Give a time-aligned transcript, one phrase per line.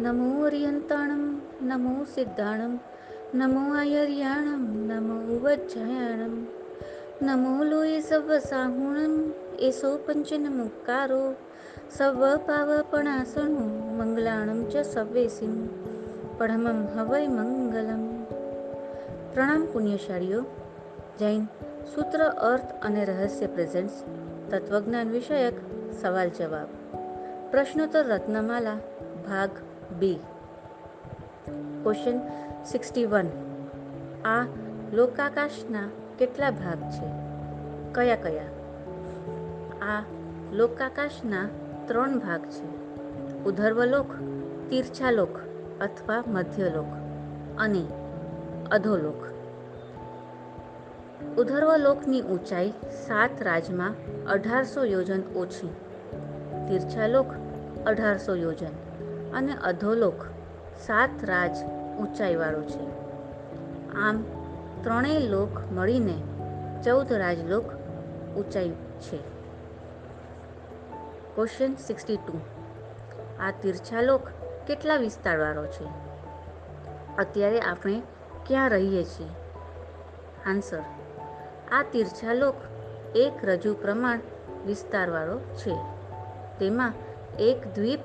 [0.00, 1.24] નમો અરિયંતાણમ
[1.62, 2.74] નમો સિદ્ધાણમ
[3.34, 6.36] નમો આયર્યાણમ નમો વજ્જયાણમ
[7.22, 9.14] નમો લોય serve સાહુણમ
[9.58, 11.22] એસો પંચનમુકારો
[11.90, 13.66] serve પાવપણાસણો
[13.98, 15.54] મંગલાણમ ચ સવેસિમ
[16.38, 18.04] પડમમ હવય મંગલમ
[19.32, 20.42] પ્રણામ પુણ્યશાળીઓ
[21.18, 21.42] જૈન
[21.86, 23.98] સૂત્ર અર્થ અને રહસ્ય પ્રેઝન્ટ્સ
[24.50, 25.58] તત્વજ્ઞાન વિષયક
[26.00, 26.70] સવાલ જવાબ
[27.50, 28.78] પ્રશ્નોત્તર રત્નમાલા
[29.26, 29.52] ભાગ
[29.98, 30.14] બી
[31.82, 32.20] ક્વેશ્ચન
[32.64, 33.26] સિક્સટી વન
[34.24, 34.46] આ
[34.92, 37.06] લોકાકાશના કેટલા ભાગ છે?
[37.92, 38.42] કયા કયા?
[39.82, 40.02] આ
[40.52, 41.48] લોકાકાશના
[41.86, 42.80] ત્રણ ભાગ છે.
[43.44, 44.06] ઉધર્વલોક,
[44.70, 45.28] તીર્છાલોક
[45.80, 46.86] અથવા મધ્યલોક
[47.58, 47.86] અને
[48.70, 49.14] અધોલોક.
[51.38, 52.70] ઉધર્વલોકની ઊંચાઈ
[53.06, 53.94] સાત રાજમાં
[54.26, 55.68] અઢારસો યોજન ઓછી.
[56.68, 57.26] તીર્છાલોક
[57.86, 58.89] અઢારસો યોજન.
[59.34, 60.14] અને અધોલોક
[60.86, 61.56] સાત રાજ
[62.00, 63.00] ઊંચાઈવાળો છે.
[63.90, 64.24] આમ
[64.82, 66.22] ત્રણેય લોક મળીને
[66.84, 67.64] ચૌદ રાજલોક
[68.36, 68.70] ઊંચાઈ
[69.00, 69.18] છે.
[71.34, 72.40] ક્વેશ્ચન સિક્સટી ટુ
[73.40, 74.28] આ તીર્છાલોક
[74.66, 75.84] કેટલા વિસ્તારવાળો છે?
[77.18, 78.02] અત્યારે આપણે
[78.46, 79.28] ક્યાં રહીએ છીએ?
[80.46, 80.78] આન્સર
[81.72, 82.54] આ તીર્છાલોક
[83.14, 84.20] એક રજૂ પ્રમાણ
[84.66, 85.76] વિસ્તારવાળો છે.
[86.58, 86.92] તેમાં
[87.38, 88.00] એક દ્વીપ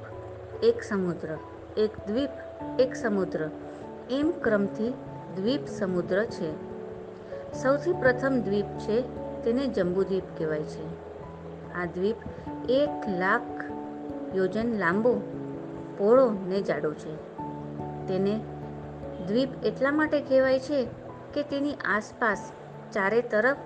[0.64, 1.38] એક સમુદ્ર,
[1.78, 2.30] એક દ્વીપ,
[2.80, 3.50] એક સમુદ્ર.
[4.10, 4.94] એમ ક્રમથી
[5.36, 6.52] દ્વીપ સમુદ્ર છે.
[7.54, 9.02] સૌથી પ્રથમ દ્વીપ છે
[9.44, 10.86] તેને જંબુદ્વીપ કહેવાય છે.
[11.74, 12.16] આ દ્વીપ
[12.70, 12.90] એક
[13.20, 13.64] લાખ
[14.36, 15.14] યોજન લાંબો,
[15.98, 17.16] પોળો ને જાડો છે.
[18.08, 18.40] તેને
[19.28, 20.88] દ્વીપ એટલા માટે કહેવાય છે
[21.34, 22.52] કે તેની આસપાસ
[22.94, 23.58] ચારે તરફ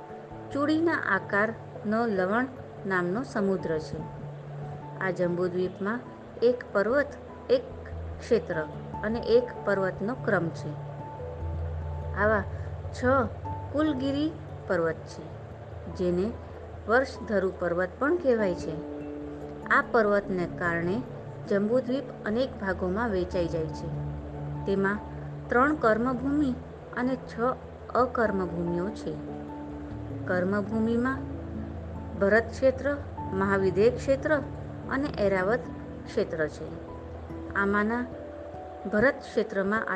[0.53, 2.45] ચૂડીના આકારનો લવણ
[2.87, 4.19] નામનો સમુદ્ર છે.
[4.99, 5.99] આ જંબુદ્વીપમાં
[6.43, 7.07] એક પર્વત,
[7.49, 7.63] એક
[8.19, 8.53] ક્ષેત્ર
[9.03, 10.69] અને એક પર્વતનો ક્રમ છે.
[12.15, 12.43] આવા
[12.91, 13.05] છ
[13.71, 14.31] કુલગીરી
[14.67, 15.23] પર્વત છે,
[15.95, 16.31] જેને
[16.87, 18.75] વર્ષધરુ પર્વત પણ કહેવાય છે.
[19.65, 21.01] આ પર્વતને કારણે
[21.49, 23.87] જંબુદ્વીપ અનેક ભાગોમાં વેચાઈ જાય છે.
[24.65, 24.99] તેમાં
[25.47, 26.55] ત્રણ કર્મભૂમિ
[26.97, 27.39] અને છ
[27.95, 29.13] અકર્મભૂમિઓ છે.
[30.27, 31.19] કર્મભૂમિમાં
[32.19, 32.97] ભરત ક્ષેત્ર,
[33.33, 34.37] મહાવિદેય ક્ષેત્ર
[34.89, 35.59] અને એરાવત
[36.09, 36.67] ક્ષેત્ર છે.
[37.53, 38.05] આમાંના
[38.93, 39.87] ભરત ક્ષેત્રમાં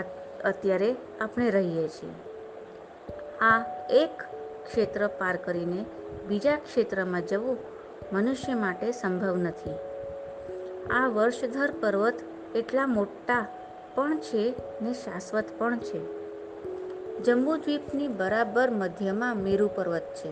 [0.43, 2.13] અત્યારે આપણે રહીએ છીએ.
[3.41, 4.21] આ એક
[4.65, 5.85] ક્ષેત્ર પાર કરીને
[6.27, 7.57] બીજા ક્ષેત્રમાં જવું
[8.13, 9.71] મનુષ્ય માટે સંભવ નથી.
[10.89, 12.13] આ વર્ષધર પર્વત
[12.55, 13.45] એટલા મોટા
[13.95, 16.01] પણ છે ને શાશ્વત પણ છે.
[17.19, 20.31] જંબુદ્વીપની બરાબર મધ્યમાં મેરુ પર્વત છે.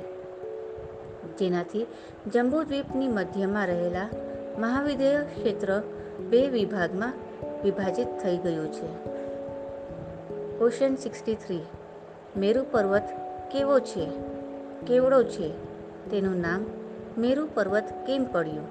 [1.37, 1.87] જેનાથી
[2.27, 4.09] જંબુદ્વીપની મધ્યમાં રહેલા
[4.57, 5.81] મહાવિદેય ક્ષેત્ર
[6.29, 7.13] બે વિભાગમાં
[7.63, 9.11] વિભાજિત થઈ ગયું છે.
[10.57, 11.61] ક્વેશ્ચન સિક્સટી થ્રી,
[12.37, 13.03] મેરુ પર્વત
[13.51, 14.09] કેવો છે?
[14.87, 15.49] કેવડો છે?
[16.09, 16.65] તેનું નામ
[17.17, 18.67] મેરુ પર્વત કેમ પડ્યું?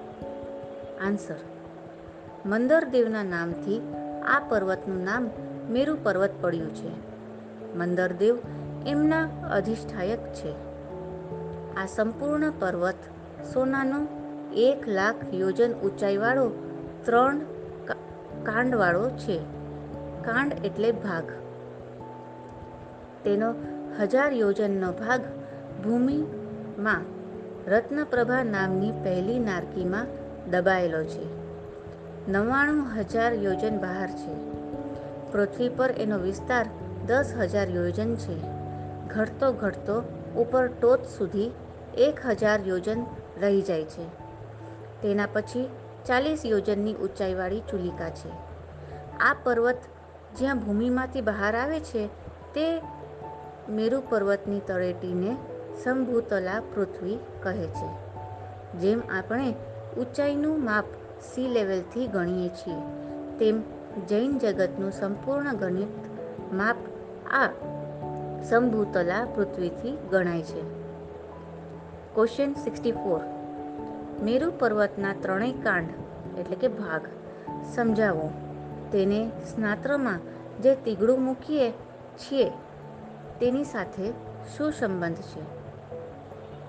[1.07, 1.35] આન્સર
[2.47, 3.95] મંદર દેવના નામથી
[4.27, 5.31] આ પર્વતનું નામ
[5.71, 6.91] મેરુ પર્વત પડ્યું છે.
[7.77, 8.39] મંદર દેવ
[8.87, 10.53] એમના અધિષ્ઠાયક છે.
[11.75, 12.95] આ સંપૂર્ણ પર્વત
[13.55, 14.20] સોનાનો
[14.57, 16.51] એક લાખ યોજન ઊંચાઈવાળો
[17.05, 17.39] ત્રણ
[18.43, 19.39] કાંડવાળો છે.
[20.23, 21.25] કાંડ એટલે ભાગ.
[23.25, 23.55] તેનો
[24.01, 25.21] હજાર યોજનનો ભાગ
[25.85, 27.01] ભૂમિમાં
[27.67, 30.07] રત્નપ્રભા નામની પહેલી નારકીમાં
[30.51, 31.41] દબાયેલો છે.
[32.29, 34.61] નવ્વાણું હજાર યોજન બહાર છે.
[35.33, 36.67] પૃથ્વી પર એનો વિસ્તાર
[37.07, 38.41] દસ હજાર યોજન છે.
[39.09, 40.03] ઘટતો ઘટતો
[40.37, 41.51] ઉપર ટોચ સુધી
[41.99, 43.07] એક હજાર યોજન
[43.41, 44.20] રહી જાય છે.
[45.03, 45.69] તેના પછી
[46.07, 48.31] ચાલીસ યોજનની ઊંચાઈવાળી ચુલિકા છે.
[49.21, 49.77] આ પર્વત
[50.39, 52.07] જ્યાં ભૂમિમાંથી બહાર આવે છે,
[52.55, 52.81] તે
[53.69, 55.37] મેરુ પર્વતની તળેટીને
[55.85, 57.89] સંભૂતલા પૃથ્વી કહે છે,
[58.79, 59.55] જેમ આપણે
[59.99, 60.85] ઊંચાઈનું માપ
[61.35, 62.81] સી લેવલથી ગણીએ છીએ,
[63.39, 63.63] તેમ
[64.09, 65.89] જૈન જગતનું સંપૂર્ણ ગણિત
[66.53, 66.77] માપ
[67.31, 67.49] આ
[68.49, 70.63] સંભૂતલા પૃથ્વીથી ગણાય છે.
[72.15, 73.21] ક્વેશ્ચન સિક્સટી ફોર
[74.23, 75.89] મેરુ પર્વતના ત્રણેય કાંડ,
[76.39, 77.01] એટલે કે ભાગ,
[77.75, 78.31] સમજાવો.
[78.93, 80.21] તેને સ્નાત્રમાં
[80.63, 81.71] જે તીગડું મૂકીએ
[82.17, 82.51] છીએ,
[83.41, 84.13] તેની સાથે
[84.57, 85.41] શું સંબંધ છે?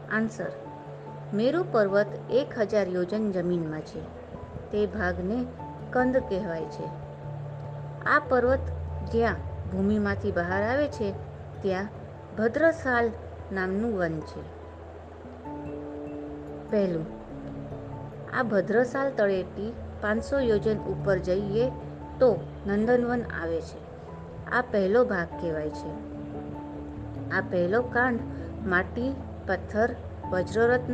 [0.10, 0.52] આન્સર,
[1.34, 4.02] મેરુ પર્વત એક હજાર યોજન જમીનમાં છે.
[4.72, 5.46] તે ભાગને
[5.94, 6.86] કંદ કહેવાય છે.
[8.06, 8.60] આ પર્વત
[9.12, 9.36] જ્યાં
[9.72, 11.12] ભૂમિમાંથી બહાર આવે છે,
[11.62, 11.88] ત્યાં
[12.38, 13.12] ભદ્રસાલ
[13.52, 14.62] નામનું વન છે.
[16.72, 17.21] પહેલું
[18.34, 21.70] આ ભદ્રસાલ તળેટી પાંચસો યોજન ઉપર જઈએ
[22.20, 23.80] તો નંદનવન આવે છે.
[24.52, 25.92] આ પહેલો ભાગ કહેવાય છે.
[27.30, 28.20] આ પહેલો કાંડ
[28.66, 29.16] માટી,
[29.48, 29.96] પથ્થર,
[30.32, 30.94] વજ્રરત્ન,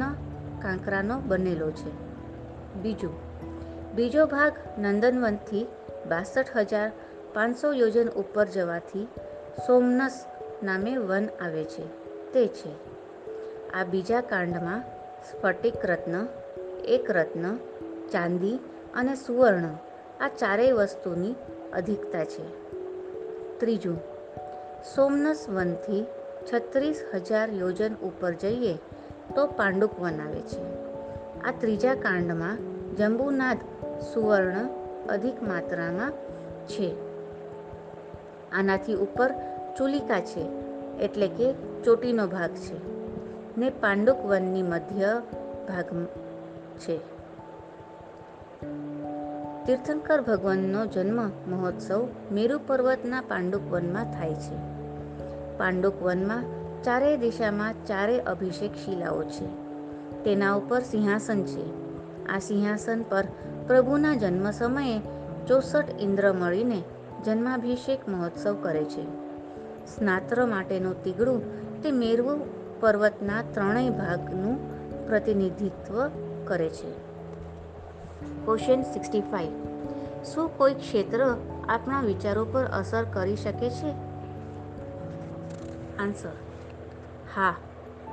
[0.62, 1.92] કાંકરાનો બનેલો છે.
[2.81, 3.13] બીજું,
[3.95, 5.68] બીજો ભાગ નંદનવનથી
[6.10, 6.92] બાસઠ હજાર
[7.33, 9.07] પાંચસો યોજન ઉપર જવાથી
[9.68, 10.25] સોમનસ
[10.63, 11.86] નામે વન આવે છે.
[12.31, 12.72] તે છે.
[13.74, 14.83] આ બીજા કાંડમાં
[15.31, 16.28] સ્ફટિક રત્ન
[16.88, 17.56] એક રત્ન
[18.12, 18.60] ચાંદી
[18.94, 19.63] અને સુવર્ણ
[20.19, 21.36] આ ચારેય વસ્તુની
[21.74, 22.68] અધિકતા છે.
[23.60, 23.98] ત્રીજું,
[24.95, 26.06] સોમનસ વનથી
[26.54, 28.74] છત્રીસ હજાર યોજન ઉપર જઈએ
[29.36, 30.63] તો પાંડુક વન આવે છે.
[31.42, 32.57] આ ત્રીજા કાંડમાં
[32.95, 33.57] જંબુનાદ
[34.13, 34.69] સુવર્ણ
[35.10, 36.12] અધિક માત્રામાં
[36.68, 36.95] છે.
[38.51, 39.30] આનાથી ઉપર
[39.78, 40.50] ચુલિકા છે,
[41.00, 42.78] એટલે કે ચોટીનો ભાગ છે.
[43.57, 45.22] ને પાંડુક વનની મધ્ય
[45.68, 45.86] ભાગ
[46.79, 46.97] છે.
[49.65, 54.77] તીર્થંકર ભગવાનનો જન્મ મહોત્સવ મેરુ પર્વતના પાંડુક વનમાં થાય છે.
[55.57, 56.44] પાંડુક વનમાં
[56.83, 59.47] ચારેય દિશામાં ચારે અભિષેક શિલાઓ છે.
[60.24, 61.65] તેના ઉપર સિંહાસન છે.
[62.25, 63.23] આ સિંહાસન પર
[63.68, 65.01] પ્રભુના જન્મ સમયે
[65.47, 66.83] ચોસઠ ઇન્દ્ર મળીને
[67.25, 69.27] જન્માભિષેક મહોત્સવ કરે છે.
[69.85, 71.41] સ્નાત્ર માટેનું તીગડું
[71.81, 72.39] તે મેરુ
[72.80, 74.77] પર્વતના ત્રણેય ભાગનું
[75.07, 76.09] પ્રતિનિધિત્વ
[76.47, 76.91] કરે છે.
[78.45, 79.51] ક્વેશ્ચન સિક્સટી ફાઇવ
[80.23, 81.38] શું કોઈ ક્ષેત્ર
[81.69, 83.91] આપણા વિચારો પર અસર કરી શકે છે?
[85.99, 86.29] આન્સર
[87.35, 87.55] હા,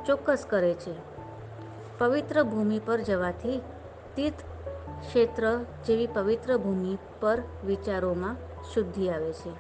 [0.07, 1.15] ચોક્કસ કરે છે.
[1.99, 3.63] પવિત્ર ભૂમિ પર જવાથી
[4.17, 4.43] તીર્થ
[5.01, 8.37] ક્ષેત્ર જેવી પવિત્ર ભૂમિ પર વિચારોમાં
[8.75, 9.53] શુદ્ધિ આવે છે.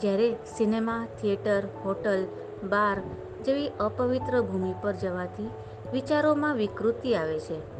[0.00, 2.26] જ્યારે સિનેમા, થિયેટર, હોટલ,
[2.68, 3.00] બાર
[3.44, 5.50] જેવી અપવિત્ર ભૂમિ પર જવાથી
[5.92, 7.71] વિચારોમાં વિકૃતિ આવે છે.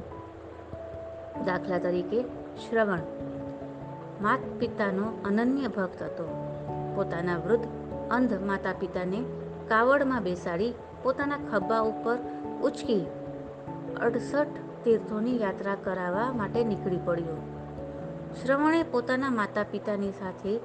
[1.44, 2.22] દાખલા તરીકે
[2.56, 2.98] શ્રવણ.
[4.22, 6.46] માત પિતાનો અનન્ય ભક્ત હતો.
[6.96, 7.66] પોતાના વૃદ્ધ
[8.10, 9.24] અંધ માતા પિતાને
[9.68, 12.18] કાવડમાં બેસાડી પોતાના ખભા ઉપર
[12.62, 13.06] ઉચકી
[14.00, 14.46] અડસઠ
[14.84, 17.36] તીર્થોની યાત્રા કરાવવા માટે નીકળી પડ્યો.
[18.42, 20.58] શ્રવણે પોતાના માતા પિતાની સાથે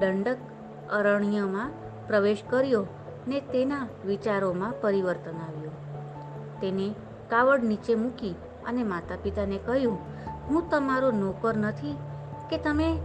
[0.00, 0.36] દંડક
[0.92, 1.70] અરણ્યમાં
[2.06, 2.86] પ્રવેશ કર્યો
[3.28, 5.72] ને તેના વિચારોમાં પરિવર્તન આવ્યું.
[6.60, 6.94] તેને
[7.30, 8.34] કાવડ નીચે મૂકી
[8.66, 10.13] અને માતા પિતાને કહ્યું
[10.50, 11.96] હું તમારો નોકર નથી
[12.50, 12.98] કે તમે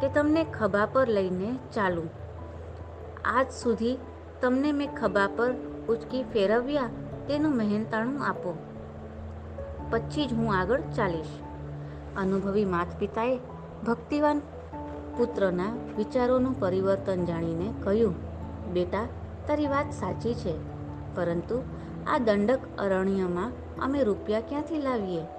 [0.00, 2.10] કે તમને ખભા પર લઈને ચાલું?
[3.24, 3.98] આજ સુધી
[4.42, 5.54] તમને મેં ખભા પર
[5.88, 6.88] ઉચકી ફેરવ્યા
[7.28, 8.58] તેનું મહેનતાણું આપો.
[9.90, 11.26] પછી જ હું આગળ ચાલીશ.
[12.16, 13.38] અનુભવી માતપિતાએ
[13.86, 14.38] ભક્તિવાન
[15.16, 15.64] પુત્રના
[15.96, 18.14] વિચારોનું પરિવર્તન જાણીને કહ્યું,
[18.72, 19.06] બેટા,
[19.46, 20.54] તારી વાત સાચી છે,
[21.14, 21.62] પરંતુ
[22.06, 23.52] આ દંડક અરણ્યમાં
[23.82, 25.37] અમે રૂપિયા ક્યાંથી લાવીએ?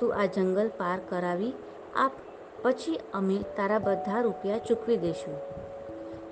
[0.00, 1.52] તું આ જંગલ પાર કરાવી
[1.96, 2.12] આપ,
[2.62, 5.36] પછી અમે તારા બધા રૂપિયા ચૂકવી દઈશું.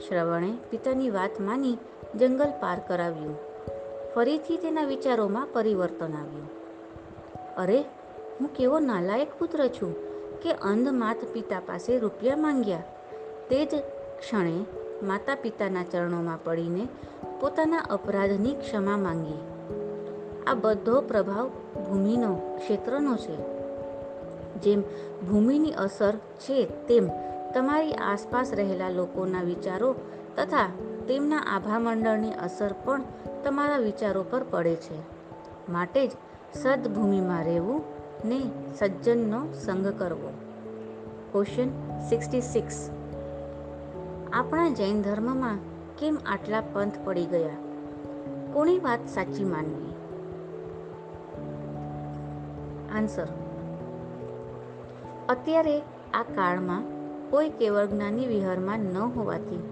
[0.09, 1.79] શ્રવણે પિતાની વાત માની
[2.15, 3.37] જંગલ પાર કરાવ્યું.
[4.15, 6.49] ફરીથી તેના વિચારોમાં પરિવર્તન આવ્યું.
[7.57, 7.85] અરે,
[8.41, 9.95] હું કેવો નાલાયક પુત્ર છું
[10.41, 12.83] કે અંધ માત પિતા પાસે રૂપિયા માંગ્યા.
[13.51, 13.71] તે જ
[14.19, 14.65] ક્ષણે
[15.03, 16.89] માતા પિતાના ચરણોમાં પડીને
[17.41, 19.41] પોતાના અપરાધની ક્ષમા માંગી.
[20.47, 21.49] આ બધો પ્રભાવ
[21.89, 23.56] ભૂમિનો, ક્ષેત્રનો છે.
[24.61, 24.83] જેમ
[25.31, 27.09] ભૂમિની અસર છે તેમ
[27.55, 29.95] તમારી આસપાસ રહેલા લોકોના વિચારો
[30.37, 30.69] તથા
[31.09, 33.03] તેમના આભામંડળની અસર પણ
[33.45, 34.99] તમારા વિચારો પર પડે છે.
[35.73, 36.11] માટે જ
[36.55, 37.83] સદભૂમિમાં રહેવું
[38.25, 38.41] ને
[38.79, 40.33] સજ્જનનો સંગ કરવો.
[41.33, 41.69] Question
[42.09, 42.91] sixty six.
[44.33, 45.59] આપણા જૈન ધર્મમાં
[45.99, 47.51] કેમ આટલા પંથ પડી ગયા?
[48.53, 49.87] કોની વાત સાચી માનવી?
[52.99, 53.46] આન્સર.
[55.29, 55.81] અત્યારે
[56.15, 56.83] આ કાળમાં
[57.31, 59.63] કોઈ કેવળ જ્ઞાની વિહારમાં ન હોવાથી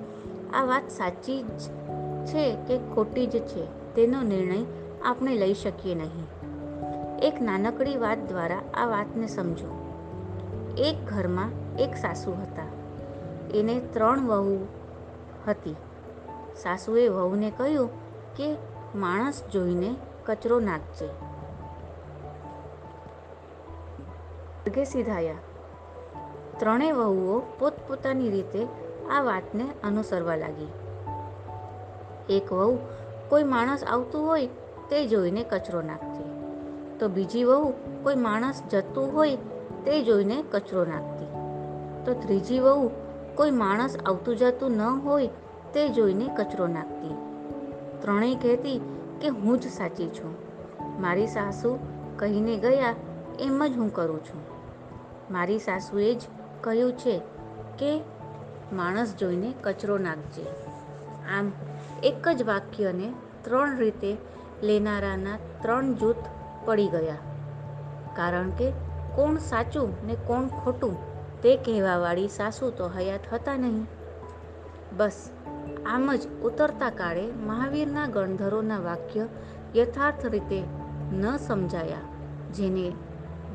[0.54, 1.60] આ વાત સાચી જ
[2.26, 4.64] છે કે ખોટી જ છે તેનો નિર્ણય
[5.04, 6.26] આપણે લઈ શકીએ નહીં.
[7.18, 9.80] એક નાનકડી વાત દ્વારા આ વાતને સમજો.
[10.78, 12.66] એક ઘરમાં એક સાસુ હતા.
[13.54, 14.66] એને ત્રણ વહુ
[15.48, 15.76] હતી.
[16.56, 17.90] સાસુએ વહુને કહ્યું
[18.36, 18.56] કે,
[18.94, 19.96] માણસ જોઈને
[20.26, 21.33] કચરો નાખજે.
[24.64, 25.34] માર્ગે સીધાયા.
[26.58, 28.66] ત્રણેય વહુઓ પોતપોતાની રીતે
[29.10, 30.68] આ વાતને અનુસરવા લાગી.
[32.28, 32.78] એક વહુ
[33.28, 34.46] કોઈ માણસ આવતું હોય
[34.90, 36.24] તે જોઈને કચરો નાખતી.
[36.98, 39.36] તો બીજી વહુ કોઈ માણસ જતું હોય
[39.84, 41.26] તે જોઈને કચરો નાખતી.
[42.04, 42.90] તો ત્રીજી વહુ
[43.34, 45.26] કોઈ માણસ આવતું જતું ન હોય
[45.74, 47.14] તે જોઈને કચરો નાખતી.
[48.02, 48.80] ત્રણેય કહેતી
[49.20, 50.36] કે હું જ સાચી છું.
[51.02, 51.78] મારી સાસુ
[52.18, 52.94] કહીને ગયા
[53.40, 54.53] એમ જ હું કરું છું.
[55.30, 56.20] મારી સાસુએ જ
[56.60, 57.18] કહ્યું છે
[57.78, 58.00] કે
[58.72, 60.46] માણસ જોઈને કચરો નાખજે.
[61.36, 61.52] આમ
[62.02, 63.12] એક જ વાક્યને
[63.42, 64.16] ત્રણ રીતે
[64.62, 66.16] લેનારાના ત્રણ જૂથ
[66.64, 67.16] પડી ગયા.
[68.16, 68.70] કારણ કે
[69.14, 70.96] કોણ સાચું ને કોણ ખોટું
[71.42, 73.86] તે કહેવાવાળી સાસુ તો હયાત હતા નહીં.
[74.96, 75.30] બસ,
[75.86, 79.28] આમ જ ઉતરતા કાળે મહાવીરના ગણધરોના વાક્ય
[79.76, 80.62] યથાર્થ રીતે
[81.12, 81.96] ન સમજાયા,
[82.52, 82.92] જેને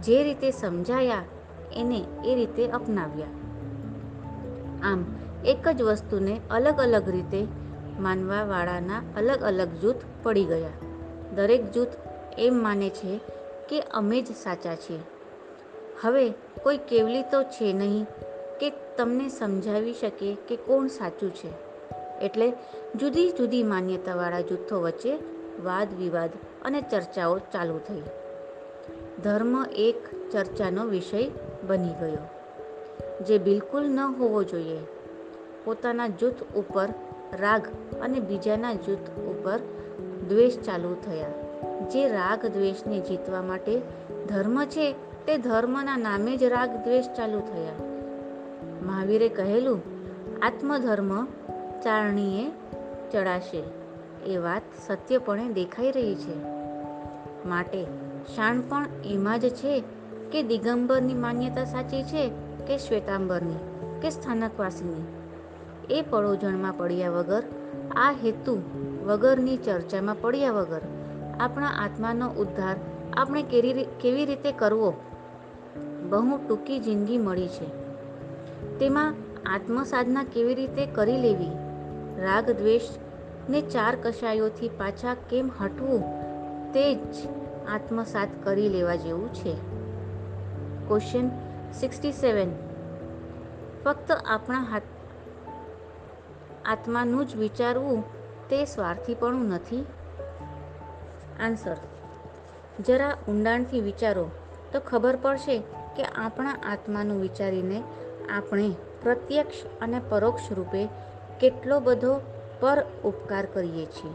[0.04, 1.24] જે રીતે સમજાયા
[1.76, 3.28] એને એ રીતે અપનાવ્યા.
[4.84, 5.06] આમ,
[5.46, 7.48] એક જ વસ્તુને અલગ અલગ રીતે
[8.00, 10.70] માનવાવાળાના અલગ અલગ જૂથ પડી ગયા.
[11.36, 11.88] દરેક જૂથ
[12.38, 13.20] એમ માને છે
[13.70, 15.00] કે અમે જ સાચા છીએ.
[16.02, 16.30] હવે
[16.64, 18.06] કોઈ કેવલી તો છે નહીં
[18.60, 21.50] કે તમને સમજાવી શકે કે કોણ સાચું છે.
[22.22, 22.54] એટલે
[22.96, 25.16] જુદી જુદી માન્યતાવાળા જૂથો વચ્ચે
[25.64, 26.30] વાદ વિવાદ
[26.66, 28.02] અને ચર્ચાઓ ચાલુ થઈ.
[29.24, 31.32] ધર્મ એક ચર્ચાનો વિષય
[31.68, 32.18] બની ગયો.
[33.24, 34.80] જે બિલકુલ ન હોવો જોઈએ.
[35.66, 36.90] પોતાના જૂથ ઉપર
[37.40, 37.68] રાગ
[38.02, 39.60] અને બીજાના જૂથ ઉપર
[40.30, 41.28] દ્વેષ ચાલુ થયા.
[41.90, 43.82] જે રાગ દ્વેષને જીતવા માટે
[44.30, 44.94] ધર્મ છે,
[45.26, 47.72] તે ધર્મના નામે જ રાગ દ્વેષ ચાલુ થયા.
[48.86, 49.82] મહાવીરે કહેલું,
[50.42, 51.26] આત્મધર્મ
[51.82, 52.52] ચારણીએ
[53.12, 53.64] ચડાશે.
[54.26, 56.44] એ વાત સત્યપણે દેખાઈ રહી છે.
[57.48, 57.84] માટે
[58.36, 59.84] શાણપણ એમાં જ છે
[60.32, 62.30] કે દિગંબરની માન્યતા સાચી છે
[62.68, 63.56] કે શ્વેતાંબરની,
[64.02, 65.06] કે સ્થાનકવાસીની?
[65.96, 67.44] એ પડોજણમાં પડ્યા વગર,
[67.96, 68.62] આ હેતુ
[69.06, 70.82] વગરની ચર્ચામાં પડ્યા વગર
[71.40, 72.76] આપણા આત્માનો ઉદ્ધાર
[73.14, 73.44] આપણે
[74.02, 74.94] કેવી રીતે કરવો?
[76.10, 77.66] બહુ ટૂંકી જિંદગી મળી છે.
[78.80, 79.14] તેમાં
[79.54, 81.50] આત્મસાધના કેવી રીતે કરી લેવી?
[82.22, 82.82] રાગ દ્વેષ
[83.50, 86.04] ને ચાર કશાયોથી પાછા કેમ હટવું?
[86.74, 87.16] તે જ
[87.74, 89.79] આત્મસાત કરી લેવા જેવું છે.
[90.90, 91.30] ક્વેશ્ચન
[91.72, 92.52] સિક્સટી સેવન
[93.86, 94.82] ફક્ત આપણા હાથ,
[96.66, 98.04] આત્માનું જ વિચારવું
[98.50, 99.86] તે સ્વાર્થીપણું નથી?
[101.40, 101.76] આન્સર
[102.86, 104.30] જરા ઊંડાણથી વિચારો,
[104.72, 105.60] તો ખબર પડશે
[105.98, 107.84] કે આપણા આત્માનું વિચારીને
[108.38, 110.86] આપણે પ્રત્યક્ષ અને પરોક્ષ રૂપે
[111.40, 112.20] કેટલો બધો
[112.60, 114.12] પર ઉપકાર કરીએ છીએ.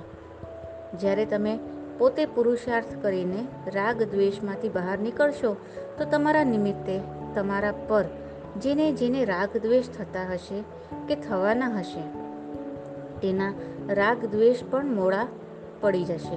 [0.97, 1.59] જ્યારે તમે
[1.99, 5.57] પોતે પુરુષાર્થ કરીને રાગ દ્વેષમાંથી બહાર નીકળશો
[5.99, 7.01] તો તમારા નિમિત્તે
[7.35, 8.05] તમારા પર
[8.61, 10.65] જેને જેને રાગ દ્વેષ થતા હશે
[11.09, 12.01] કે થવાના હશે,
[13.21, 13.53] તેના
[13.89, 15.27] રાગ દ્વેષ પણ મોડા
[15.81, 16.37] પડી જશે.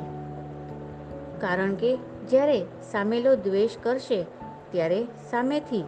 [1.40, 1.98] કારણ કે
[2.30, 4.24] જ્યારે સામેલો દ્વેષ કરશે,
[4.72, 5.84] ત્યારે સામેથી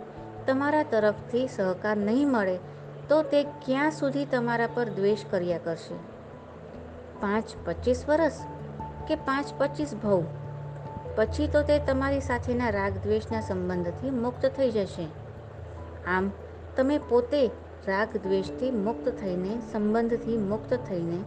[0.47, 2.57] તમારા તરફથી સહકાર નહીં મળે,
[3.09, 5.95] તો તે ક્યાં સુધી તમારા પર દ્વેષ કર્યા કરશે?
[7.21, 8.33] પાંચ પચીસ વર્ષ
[9.07, 10.23] કે પાંચ પચીસ ભવ?
[11.15, 15.07] પછી તો તે તમારી સાથેના રાગ દ્વેષના સંબંધથી મુક્ત થઈ જશે.
[16.07, 16.31] આમ,
[16.77, 17.47] તમે પોતે
[17.87, 21.17] રાગ દ્વેષથી મુક્ત થઈને, સંબંધથી મુક્ત થઈને,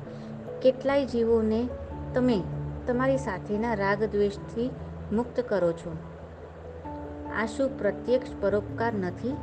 [0.63, 1.69] કેટલાય જીવોને
[2.15, 2.43] તમે
[2.87, 4.71] તમારી સાથેના રાગ દ્વેષથી
[5.13, 5.97] મુક્ત કરો છો.
[7.37, 9.37] આ શું પ્રત્યક્ષ પરોપકાર નથી.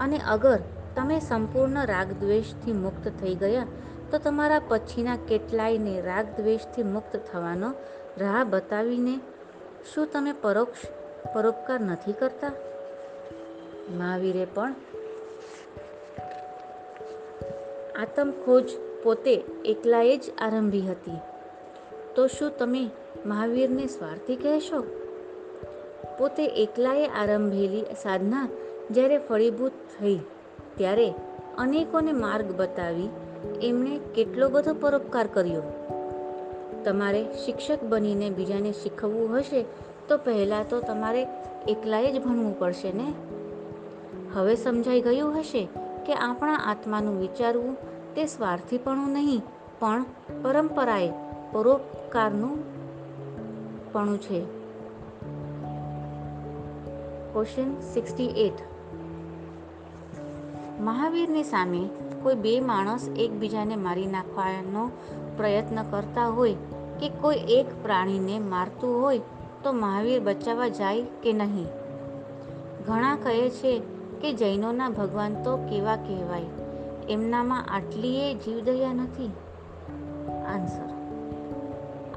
[0.00, 0.58] અને અગર
[0.96, 3.66] તમે સંપૂર્ણ રાગ દ્વેષથી મુક્ત થઈ ગયા,
[4.10, 7.74] તો તમારા પછીના કેટલાયને રાગ દ્વેષથી મુક્ત થવાનો
[8.18, 9.20] રાહ બતાવીને
[9.94, 10.78] શું તમે પરોક્ષ,
[11.34, 12.52] પરોપકાર નથી કરતા?
[13.90, 14.74] મહાવીરે પણ
[17.98, 18.70] આતમખોજ
[19.02, 21.18] પોતે એકલાએ જ આરંભી હતી.
[22.14, 22.90] તો શું તમે
[23.26, 24.80] મહાવીરને સ્વાર્થી કહેશો?
[26.18, 28.48] પોતે એકલાએ આરંભેલી સાધના
[28.90, 30.18] જ્યારે ફળીભૂત થઈ,
[30.76, 31.14] ત્યારે
[31.58, 33.08] અનેકોને માર્ગ બતાવી
[33.62, 35.62] એમણે કેટલો બધો પરોપકાર કર્યો.
[36.84, 39.64] તમારે શિક્ષક બનીને બીજાને શીખવવું હશે,
[40.08, 41.26] તો પહેલાં તો તમારે
[41.68, 43.12] એકલાએ જ ભણવું પડશે ને?
[44.34, 45.68] હવે સમજાઈ ગયું હશે
[46.06, 47.76] કે આપણા આત્માનું વિચારવું
[48.14, 49.42] તે સ્વાર્થીપણું નહીં,
[49.78, 50.04] પણ
[50.42, 51.10] પરંપરાએ
[51.52, 52.72] પરોપકારનું
[53.92, 54.62] પણું છે.
[57.32, 58.71] ક્વેશ્ચન સિક્સટી એટ
[60.80, 61.88] મહાવીરની સામે
[62.22, 64.90] કોઈ બે માણસ એકબીજાને મારી નાખવાનો
[65.36, 66.54] પ્રયત્ન કરતા હોય
[67.00, 69.20] કે કોઈ એક પ્રાણીને મારતું હોય
[69.62, 71.66] તો મહાવીર બચાવવા જાય કે નહીં?
[72.86, 73.82] ઘણા કહે છે
[74.20, 76.42] કે જૈનોના ભગવાન તો કેવા કહેવાય?
[77.08, 79.32] એમનામાં આટલીએ જીવદયા નથી?
[80.46, 80.92] આન્સર.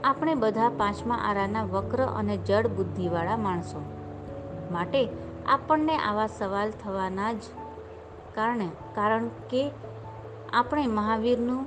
[0.04, 3.82] આપણે બધા પાંચમા આરાના વક્ર અને જડ બુદ્ધિવાળા માણસો.
[4.72, 5.10] માટે
[5.46, 7.42] આપણને આવા સવાલ થવાના જ
[8.36, 9.72] કારણે, કારણ કે
[10.54, 11.66] આપણે મહાવીરનું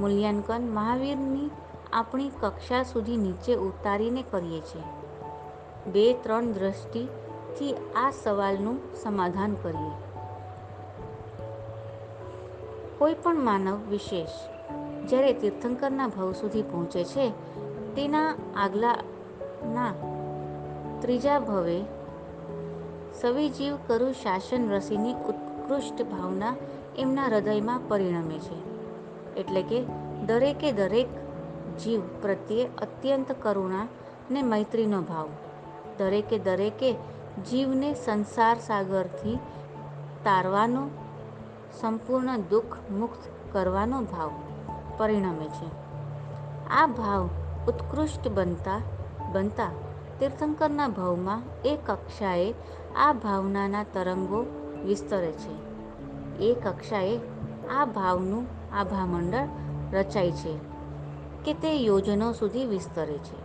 [0.00, 1.50] મૂલ્યાંકન, મહાવીરની
[1.92, 4.82] આપણી કક્ષા સુધી નીચે ઉતારીને કરીએ છીએ.
[5.90, 9.94] બે, ત્રણ દ્રષ્ટિથી આ સવાલનું સમાધાન કરીએ.
[12.98, 14.30] કોઈ પણ માનવ વિશેષ,
[15.08, 17.30] જ્યારે તીર્થંકરના ભાવ સુધી પહોંચે છે,
[17.96, 19.92] તેના આગલાના
[21.00, 21.84] ત્રીજા ભવે,
[23.14, 25.14] સવિજીવ કરુ શાસન રસીની
[25.64, 26.54] ઉત્કૃષ્ટ ભાવના
[26.98, 28.56] એમના હૃદયમાં પરિણમે છે.
[29.34, 29.84] એટલે કે
[30.26, 31.06] દરેકે દરેક
[31.78, 33.88] જીવ પ્રત્યે અત્યંત કરુણા
[34.30, 35.28] ને મૈત્રીનો ભાવ.
[35.98, 36.92] દરેકે દરેકે
[37.50, 39.38] જીવને સંસાર સાગરથી
[40.24, 40.90] તારવાનો,
[41.80, 44.30] સંપૂર્ણ દુઃખ મુક્ત કરવાનો ભાવ
[44.98, 45.70] પરિણમે છે.
[46.70, 47.28] આ ભાવ
[47.68, 48.80] ઉત્કૃષ્ટ બનતા
[49.32, 49.70] બનતા
[50.20, 52.54] તીર્થંકરના ભાવમાં એ કક્ષાએ
[52.96, 55.54] આ ભાવનાના તરંગો વિસ્તરે છે.
[56.38, 57.20] એ કક્ષાએ
[57.70, 59.48] આ ભાવનું આભામંડળ
[59.92, 60.58] રચાય છે
[61.44, 63.38] કે તે યોજનો સુધી વિસ્તરે છે.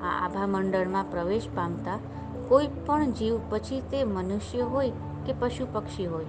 [0.00, 1.98] આ આભામંડળમાં પ્રવેશ પામતા
[2.48, 4.90] કોઈ પણ જીવ પછી તે મનુષ્ય હોય
[5.26, 6.24] કે પશુ પક્ષી હોય,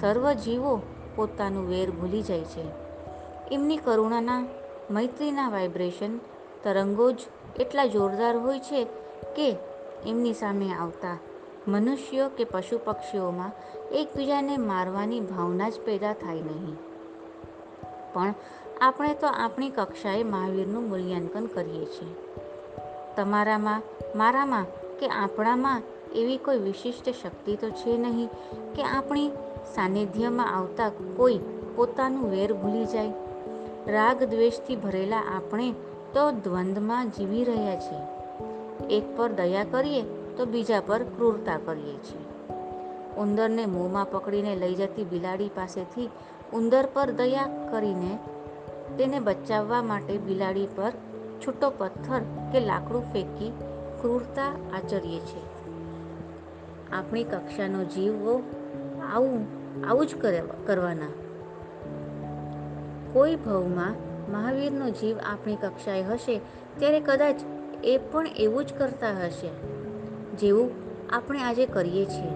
[0.00, 0.82] સર્વ જીવો
[1.16, 2.64] પોતાનું વેર ભૂલી જાય છે.
[3.52, 4.46] એમની કરુણાના,
[4.90, 6.18] મૈત્રીના વાઇબ્રેશન
[6.64, 7.18] તરંગો જ
[7.60, 8.84] એટલા જોરદાર હોય છે
[9.36, 9.56] કે
[10.06, 11.18] એમની સામે આવતા
[11.68, 13.52] મનુષ્યો કે પશુ પક્ષીઓમાં
[13.92, 16.74] એકબીજાને મારવાની ભાવના જ પેદા થાય નહીં.
[18.12, 18.34] પણ
[18.80, 22.14] આપણે તો આપણી કક્ષાએ મહાવીરનું મૂલ્યાંકન કરીએ છીએ.
[23.16, 23.82] તમારામાં,
[24.16, 24.64] મારામાં
[24.98, 25.82] કે આપણામાં
[26.14, 28.28] એવી કોઈ વિશિષ્ટ શક્તિ તો છે નહીં
[28.74, 29.28] કે આપણી
[29.74, 31.40] સાનિધ્યમાં આવતા કોઈ
[31.74, 33.12] પોતાનું વેર ભૂલી જાય?
[33.86, 35.72] રાગ દ્વેષથી ભરેલા આપણે
[36.14, 38.22] તો દ્વંદ્વમાં જીવી રહ્યા છીએ.
[38.96, 42.22] એક પર દયા કરીએ તો બીજા પર ક્રૂરતા કરીએ છીએ.
[43.16, 46.10] ઉંદરને મોંમાં પકડીને લઈ જતી બિલાડી પાસેથી
[46.52, 48.18] ઉંદર પર દયા કરીને
[48.98, 50.92] તેને બચાવવા માટે બિલાડી પર
[51.46, 52.20] છૂટો પથ્થર
[52.52, 53.52] કે લાકડું ફેંકી
[54.00, 55.42] ક્રૂરતા આચરીએ છીએ.
[56.92, 58.42] આપણી કક્ષાનો જીવો
[59.14, 59.46] આવું
[59.88, 60.14] આવું જ
[60.66, 61.06] કરવાના.
[63.12, 63.94] કોઈ ભવમાં
[64.32, 66.40] મહાવીરનો જીવ આપણી કક્ષાએ હશે,
[66.78, 67.36] ત્યારે કદાચ
[67.84, 69.81] એ પણ એવું જ કરતા હશે.
[70.38, 70.70] જેવું
[71.12, 72.30] આપણે આજે કરીએ છીએ.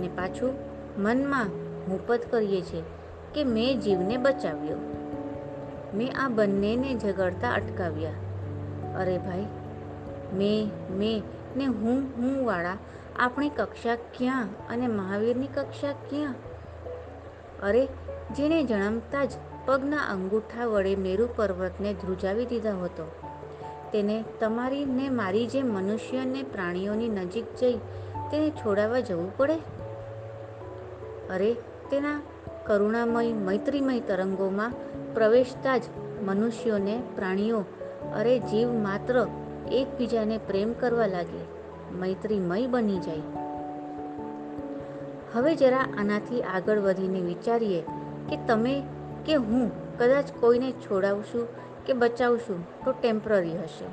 [0.00, 0.54] ને પાછું
[0.98, 1.46] મનમાં
[1.90, 2.82] મુપત કરીએ છીએ
[3.34, 4.76] કે મેં જીવને બચાવ્યો.
[5.94, 8.10] મેં આ બંનેને ઝઘડતા અટકાવ્યા.
[8.98, 9.46] અરે ભાઈ,
[10.34, 11.22] મેં મેં
[11.56, 12.76] ને હું હું વાળા
[13.18, 16.34] આપણી કક્ષા ક્યાં અને મહાવીરની કક્ષા ક્યાં?
[17.62, 17.88] અરે,
[18.36, 19.30] જેણે જન્મતા જ
[19.66, 23.19] પગના અંગૂઠા વડે મેરુ પર્વતને ધ્રુજાવી દીધો હતો.
[23.92, 27.76] તેને તમારી ને મારી જેમ મનુષ્ય ને પ્રાણીઓની નજીક જઈ
[28.30, 29.56] તેને છોડાવવા જવું પડે?
[31.30, 31.54] અરે,
[31.90, 32.20] તેના
[32.66, 34.72] કરુણામય, મૈત્રીમય તરંગોમાં
[35.14, 35.82] પ્રવેશતા જ
[36.22, 37.64] મનુષ્યોને પ્રાણીઓ,
[38.14, 39.26] અરે, જીવ માત્ર
[39.72, 41.40] એકબીજાને પ્રેમ કરવા લાગે,
[41.94, 43.20] મૈત્રીમય બની જાય.
[45.34, 47.80] હવે જરા આનાથી આગળ વધીને વિચારીએ
[48.28, 48.82] કે તમે
[49.26, 51.48] કે હું કદાચ કોઈને છોડાવશું
[51.90, 53.84] કે બચાવશું તો ટેમ્પરરી હશે.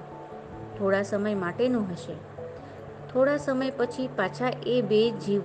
[0.77, 2.13] થોડા સમય માટેનું હશે.
[3.13, 5.41] થોડા સમય પછી પાછા એ બે જીવ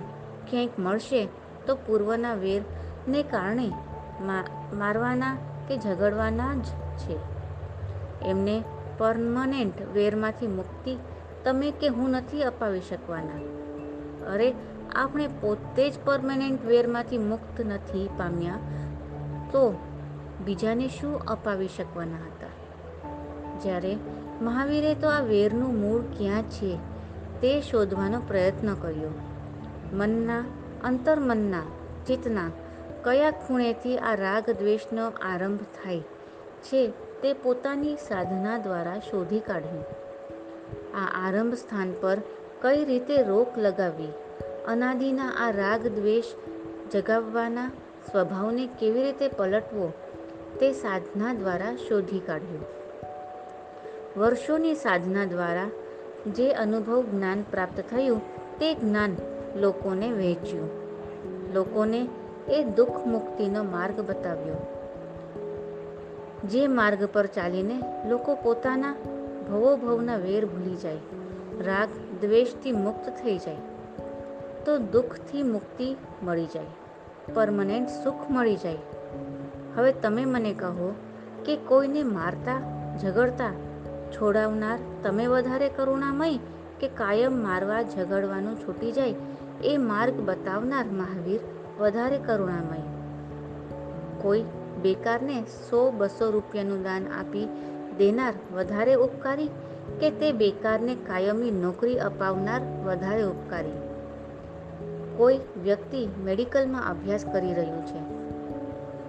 [0.49, 1.27] ક્યાંક મળશે
[1.67, 3.71] તો પૂર્વના વેરને કારણે
[4.73, 5.37] મારવાના
[5.67, 6.63] કે ઝઘડવાના જ
[6.97, 7.17] છે.
[8.25, 8.63] એમને
[8.97, 10.97] પરમનેન્ટ વેરમાંથી મુક્તિ
[11.43, 13.39] તમે કે હું નથી અપાવી શકવાના?
[14.31, 14.53] અરે,
[14.95, 18.55] આપણે પોતે જ પરમનેન્ટ વેરમાંથી મુક્ત નથી પામ્યા
[19.51, 19.73] તો
[20.45, 22.32] બીજાને શું અપાવી શકવાના હતા?
[23.63, 23.93] જ્યારે
[24.41, 26.75] મહાવીરે તો આ વેરનું મૂળ ક્યાં છે
[27.41, 29.13] તે શોધવાનો પ્રયત્ન કર્યો.
[29.93, 30.43] મનના,
[30.83, 31.63] અંતર્મનના,
[32.07, 32.49] ચિત્તના
[33.03, 35.99] કયા ખૂણેથી આ રાગ દ્વેષનો આરંભ થાય
[36.63, 36.87] છે
[37.21, 39.85] તે પોતાની સાધના દ્વારા શોધી કાઢ્યું.
[40.95, 42.17] આ આરંભ સ્થાન પર
[42.61, 44.11] કઈ રીતે રોક લગાવવી?
[44.67, 46.35] અનાદિના આ રાગ દ્વેષ
[46.91, 47.67] જગાવવાના
[48.11, 49.91] સ્વભાવને કેવી રીતે પલટવો
[50.59, 52.82] તે સાધના દ્વારા શોધી કાઢ્યું.
[54.17, 55.69] વર્ષોની સાધના દ્વારા
[56.27, 58.21] જે અનુભવ જ્ઞાન પ્રાપ્ત થયું,
[58.59, 59.15] તે જ્ઞાન
[59.55, 60.69] લોકોને વહેંચ્યું.
[61.53, 62.07] લોકોને
[62.49, 64.55] એ દુઃખ મુક્તિનો માર્ગ બતાવ્યો.
[66.43, 68.95] જે માર્ગ પર ચાલીને લોકો પોતાના
[69.49, 70.97] ભવોભવના વેર ભૂલી જાય,
[71.63, 71.89] રાગ
[72.21, 73.57] દ્વેષથી મુક્ત થઈ જાય,
[74.65, 76.65] તો દુઃખથી મુક્તિ મળી જાય,
[77.33, 78.77] પરમનેન્ટ સુખ મળી જાય.
[79.75, 80.95] હવે તમે મને કહો
[81.45, 82.61] કે કોઈને મારતા,
[83.01, 83.51] ઝઘડતા
[84.21, 86.37] છોડાવનાર, તમે વધારે કરુણામય
[86.79, 89.15] કે કાયમ મારવા ઝઘડવાનું છૂટી જાય,
[89.63, 91.39] એ માર્ગ બતાવનાર મહાવીર
[91.79, 92.79] વધારે કરુણામય.
[94.21, 94.43] કોઈ
[94.81, 97.47] બેકારને સો બસો રૂપિયાનું દાન આપી
[97.97, 99.47] દેનાર વધારે ઉપકારી
[99.99, 103.71] કે તે બેકારને કાયમી નોકરી અપાવનાર વધારે ઉપકારી?
[105.17, 108.13] કોઈ વ્યક્તિ મેડિકલમાં અભ્યાસ કરી રહ્યું છે.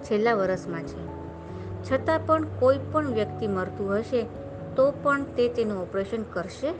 [0.03, 1.15] છેલ્લા વર્ષમાં છે.
[1.91, 4.25] છતાં પણ કોઈ પણ વ્યક્તિ મરતું હશે
[4.75, 6.71] તો પણ તે તેનું ઓપરેશન કરશે.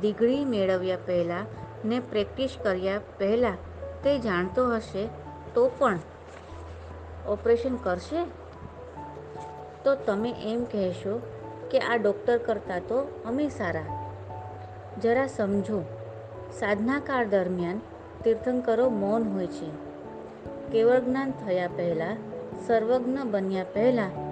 [0.00, 1.46] ડિગ્રી મેળવ્યા પહેલાં
[1.88, 3.56] ને પ્રેક્ટિસ કર્યા પહેલાં
[4.02, 5.08] તે જાણતો હશે
[5.54, 5.98] તો પણ
[7.28, 8.24] ઓપરેશન કરશે?
[9.84, 11.22] તો તમે એમ કહેશો
[11.70, 14.14] કે આ ડૉક્ટર કરતાં તો અમે સારા.
[15.02, 15.82] જરા સમજો
[16.52, 17.80] સાધનાકાળ દરમિયાન
[18.24, 19.70] તીર્થંકરો મૌન હોય છે.
[20.72, 22.16] કેવળ જ્ઞાન થયા પહેલાં,
[22.66, 24.29] સર્વજ્ઞ બન્યા પહેલાં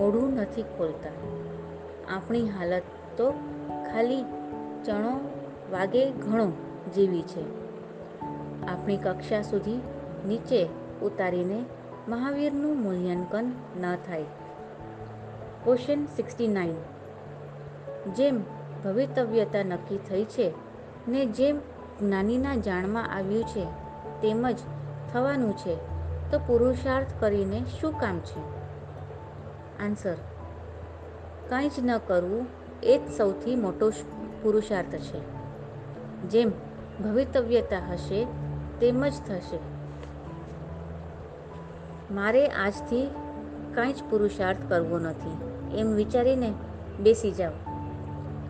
[0.00, 1.10] મોઢું નથી ખોલતા.
[2.16, 2.82] આપણી હાલત
[3.16, 3.30] તો
[3.92, 4.22] ખાલી
[4.84, 5.20] ચણો
[5.72, 6.52] વાગે ઘણો
[6.94, 7.42] જેવી છે.
[8.66, 9.80] આપણી કક્ષા સુધી
[10.28, 10.68] નીચે
[11.02, 11.64] ઉતારીને
[12.08, 14.22] મહાવીરનું મૂલ્યાંકન ન થાય.
[15.64, 16.74] ક્વેશ્ચન સિક્સટી નાઇન
[18.14, 18.40] જેમ
[18.84, 20.52] ભવિતવ્યતા નક્કી થઈ છે
[21.08, 21.58] ને જેમ
[22.00, 23.64] જ્ઞાનીના જાણમાં આવ્યું છે
[24.22, 24.56] તેમજ
[25.12, 25.74] થવાનું છે.
[26.30, 28.59] તો પુરુષાર્થ કરીને શું કામ છે?
[29.84, 30.14] આન્સર
[31.48, 32.46] કંઈ જ ન કરવું
[32.82, 33.90] એ જ સૌથી મોટો
[34.42, 35.20] પુરુષાર્થ છે.
[36.28, 36.52] જેમ
[37.04, 38.24] ભવિતવ્યતા હશે,
[38.80, 39.58] તેમ જ થશે.
[42.14, 43.10] મારે આજથી
[43.74, 45.38] કાંઈ જ પુરુષાર્થ કરવો નથી.
[45.78, 46.52] એમ વિચારીને
[47.00, 47.52] બેસી જાઓ.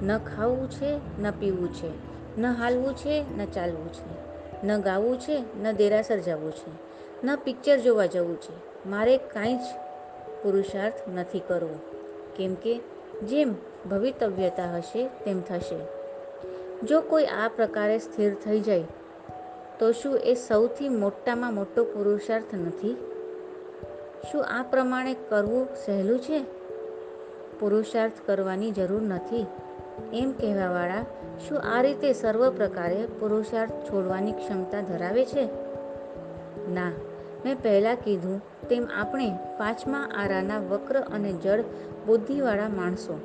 [0.03, 1.91] ન ખાવું છે, ન પીવું છે,
[2.39, 4.21] ન હાલવું છે, ન ચાલવું છે,
[4.67, 6.71] ન ગાવું છે, ન દેરાસર જવું છે,
[7.27, 8.87] ન પિક્ચર જોવા જવું છે.
[8.89, 9.61] મારે કાંઈ જ
[10.43, 11.79] પુરુષાર્થ નથી કરવો.
[12.37, 12.81] કેમ કે
[13.23, 13.55] જેમ
[13.91, 15.77] ભવિતવ્યતા હશે, તેમ થશે.
[16.87, 18.85] જો કોઈ આ પ્રકારે સ્થિર થઈ જાય,
[19.79, 22.97] તો શું એ સૌથી મોટામાં મોટો પુરુષાર્થ નથી?
[24.33, 26.45] શું આ પ્રમાણે કરવું સહેલું છે?
[27.61, 29.47] પુરુષાર્થ કરવાની જરૂર નથી.
[30.13, 31.05] એમ કહેવાવાળા
[31.49, 35.45] શું આ રીતે સર્વ પ્રકારે પુરુષાર્થ છોડવાની ક્ષમતા ધરાવે છે?
[36.69, 36.93] ના.
[37.45, 41.61] મેં પહેલાં કીધું તેમ આપણે પાંચમા આરાના વક્ર અને જળ
[42.07, 43.21] બુદ્ધિવાળા માણસો.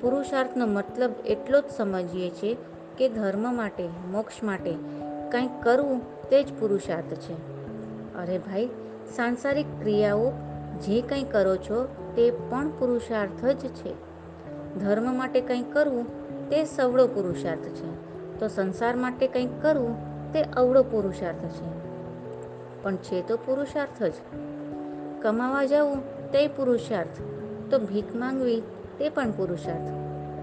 [0.00, 2.56] પુરુષાર્થનો મતલબ એટલો જ સમજીએ છીએ
[2.98, 4.74] કે ધર્મ માટે, મોક્ષ માટે
[5.32, 7.32] કંઈક કરવું તે જ પુરુષાર્થ છે.
[8.14, 8.66] અરે ભાઈ,
[9.16, 10.30] સાંસારિક ક્રિયાઓ
[10.80, 13.94] જે કંઈ કરો છો તે પણ પુરુષાર્થ જ છે.
[14.74, 18.10] ધર્મ માટે કંઈક કરવું તે સવળો પુરુષાર્થ છે.
[18.38, 19.96] તો સંસાર માટે કંઈક કરવું
[20.32, 21.89] તે અવળો પુરુષાર્થ છે.
[22.82, 24.12] પણ છે તો પુરુષાર્થ જ.
[25.22, 27.20] કમાવા જવું તે પુરુષાર્થ,
[27.70, 28.60] તો ભીખ માંગવી
[28.98, 29.94] તે પણ પુરુષાર્થ.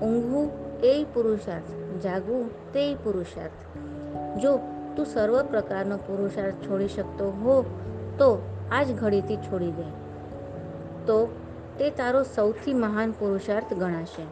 [0.04, 3.78] ઊંઘવું એ પુરુષાર્થ, જાગવું તે પુરુષાર્થ.
[4.40, 4.60] જો
[4.96, 7.62] તું સર્વ પ્રકારનો પુરુષાર્થ છોડી શકતો હો,
[8.18, 9.84] તો આ જ ઘડીથી છોડી દે.
[11.06, 11.36] તો
[11.80, 14.24] તે તારો સૌથી મહાન પુરુષાર્થ ગણાશે.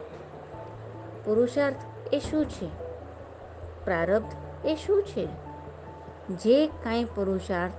[1.24, 1.76] પુરુષાર્થ
[2.12, 2.68] એ શું છે?
[3.84, 4.26] પ્રારબ્ધ
[4.66, 5.28] એ શું છે?
[6.30, 7.72] જે કાંઈ પુરુષાર્થ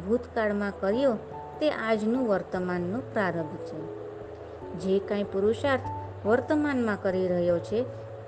[0.00, 1.14] ભૂતકાળમાં કર્યો
[1.60, 4.02] તે આજનું વર્તમાનનું પ્રારંભ છે.
[4.78, 5.82] જે કાંઈ પુરુષાર્થ
[6.26, 7.82] વર્તમાનમાં કરી રહ્યો છે,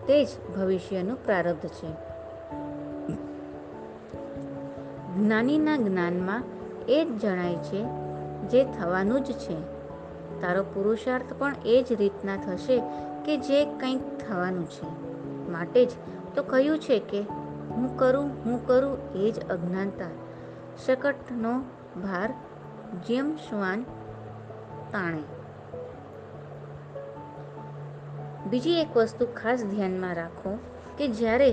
[0.07, 1.92] તે જ ભવિષ્યનું પ્રારબ્ધ છે.
[5.16, 6.44] જ્ઞાનીના જ્ઞાનમાં
[6.88, 7.85] એ જ જણાય છે,
[8.48, 9.74] જે થવાનું જ છે.
[10.40, 12.83] તારો પુરુષાર્થ પણ એ જ રીતના થશે
[13.24, 14.87] કે જે કંઈક થવાનું છે.
[15.50, 15.88] માટે જ
[16.35, 17.20] તો કહ્યું છે કે
[17.70, 20.24] હું કરું હું કરું એ જ અજ્ઞાનતા.
[20.79, 21.59] શકટનો
[22.01, 22.35] ભાર
[23.09, 23.83] જેમ શ્વાન
[24.93, 25.23] તાણે.
[28.51, 30.59] બીજી એક વસ્તુ ખાસ ધ્યાનમાં રાખો
[30.99, 31.53] કે જ્યારે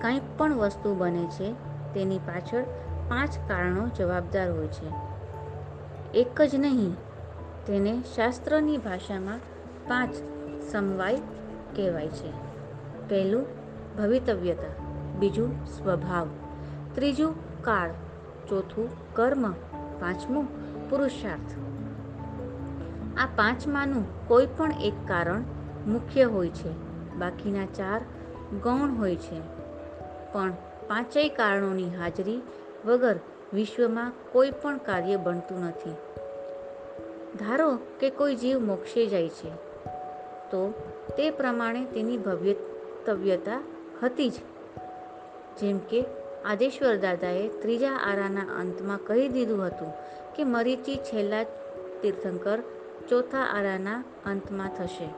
[0.00, 1.52] કાંઈ પણ વસ્તુ બને છે,
[1.94, 2.62] તેની પાછળ
[3.08, 4.88] પાંચ કારણો જવાબદાર હોય છે.
[6.14, 6.94] એક જ નહીં,
[7.66, 9.38] તેને શાસ્ત્રની ભાષામાં
[9.88, 10.14] પાંચ
[10.72, 11.16] સમવાય
[11.76, 12.30] કહેવાય છે.
[13.08, 13.46] પહેલું
[13.96, 14.84] ભવિતવ્યતા,
[15.18, 16.28] બીજું સ્વભાવ,
[16.94, 17.90] ત્રીજું કાળ.
[18.48, 19.52] ચોથું કર્મ,
[20.00, 20.46] પાંચમું
[20.90, 21.52] પુરુષાર્થ.
[23.18, 25.42] આ પાંચમાનું કોઈ પણ એક કારણ
[25.86, 26.72] મુખ્ય હોય છે.
[27.16, 28.00] બાકીના ચાર
[28.62, 29.40] ગૌણ હોય છે.
[30.32, 30.52] પણ
[30.88, 32.42] પાંચેય કારણોની હાજરી
[32.86, 33.16] વગર
[33.54, 35.90] વિશ્વમાં કોઈ પણ કાર્ય બનતું નથી.
[37.38, 39.50] ધારો કે કોઈ જીવ મોક્ષે જાય છે,
[40.50, 40.72] તો
[41.16, 43.60] તે પ્રમાણે તેની ભવ્યતવ્યતા
[44.02, 44.32] હતી જ.
[45.60, 46.04] જેમ કે
[46.44, 49.92] આદેશ્વર દાદાએ ત્રીજા આરાના અંતમાં કહી દીધું હતું
[50.36, 51.42] કે મરીચી છેલ્લા
[52.02, 52.58] તીર્થંકર
[53.08, 55.08] ચોથા આરાના અંતમાં થશે.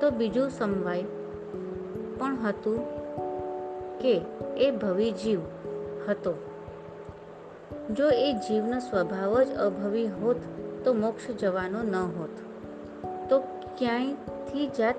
[0.00, 1.04] તો બીજું સમવાય
[2.18, 2.78] પણ હતું
[3.98, 4.20] કે
[4.56, 5.40] એ ભવી જીવ
[6.08, 6.34] હતો.
[7.90, 10.36] જો એ જીવનો સ્વભાવ જ અભવી હોત
[10.84, 12.30] તો મોક્ષ જવાનો ન હોત.
[13.30, 13.38] તો
[13.78, 14.94] ક્યાંયથી જાત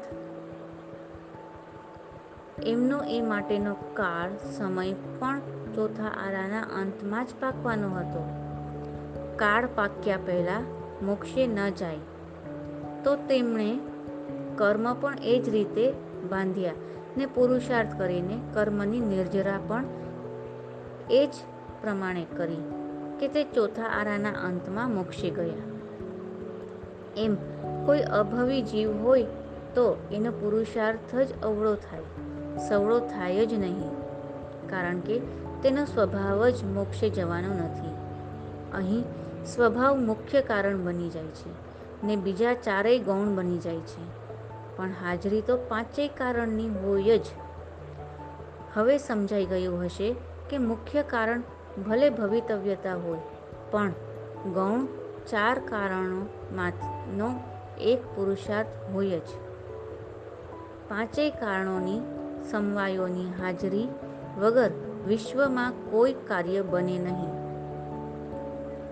[2.63, 5.39] એમનો એ માટેનો કાળ સમય પણ
[5.75, 8.23] ચોથા આરાના અંતમાં જ પાકવાનો હતો.
[9.35, 10.63] કાળ પાક્યા પહેલાં
[11.05, 11.97] મોક્ષે ન જાય.
[13.03, 13.79] તો તેમણે
[14.55, 15.91] કર્મ પણ એ જ રીતે
[16.29, 16.71] બાંધ્યા
[17.17, 19.85] ને પુરુષાર્થ કરીને કર્મની નિર્જરા પણ
[21.11, 21.29] એ જ
[21.81, 22.71] પ્રમાણે કરી
[23.19, 25.63] કે તે ચોથા આરાના અંતમાં મોક્ષી ગયા.
[27.17, 27.35] એમ
[27.85, 29.23] કોઈ અભવી જીવ હોય
[29.75, 32.01] તો એનો પુરુષાર્થ જ અવળો થાય.
[32.59, 33.93] સવળો થાય જ નહીં,
[34.69, 35.19] કારણ કે
[35.63, 37.93] તેનો સ્વભાવ જ મોક્ષે જવાનો નથી.
[38.73, 39.03] અહીં
[39.45, 41.51] સ્વભાવ મુખ્ય કારણ બની જાય છે
[42.03, 44.03] ને બીજા ચારેય ગૌણ બની જાય છે,
[44.77, 47.27] પણ હાજરી તો પાંચેય કારણની હોય જ.
[48.73, 50.09] હવે સમજાઈ ગયું હશે
[50.49, 51.43] કે મુખ્ય કારણ
[51.87, 53.23] ભલે ભવિતવ્યતા હોય,
[53.71, 53.91] પણ
[54.53, 54.85] ગૌણ
[55.27, 57.29] ચાર કારણોમાંનો
[57.81, 59.29] એક પુરુષાર્થ હોય જ.
[60.89, 62.01] પાંચેય કારણોની
[62.51, 63.87] સમવાયોની હાજરી
[64.39, 64.71] વગર
[65.07, 67.35] વિશ્વમાં કોઈ કાર્ય બને નહીં.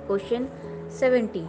[0.07, 0.45] ક્વેશ્ચન
[0.89, 1.47] સેવન્ટી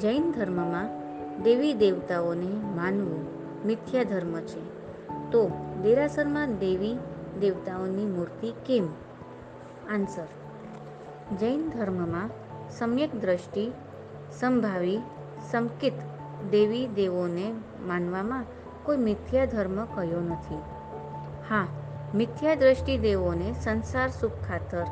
[0.00, 1.00] જૈન ધર્મમાં
[1.42, 3.26] દેવી દેવતાઓને માનવું
[3.66, 4.60] મિથ્યા ધર્મ છે.
[5.30, 5.50] તો
[5.82, 6.98] દેરાસરમાં દેવી
[7.40, 8.88] દેવતાઓની મૂર્તિ કેમ?
[9.90, 10.26] આન્સર
[11.36, 12.30] જૈન ધર્મમાં
[12.70, 13.72] સમ્યક દ્રષ્ટિ,
[14.40, 14.98] સંભાવી,
[15.50, 15.92] સંકિત
[16.50, 17.54] દેવી દેવોને
[17.86, 18.44] માનવામાં
[18.82, 20.79] કોઈ મિથ્યા ધર્મ કયો નથી.
[21.50, 21.66] હા
[22.14, 24.84] મિથ્યા દ્રષ્ટિ દેવોને સંસાર સુખ ખાતર